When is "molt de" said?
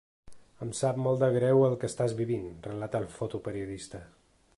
1.07-1.29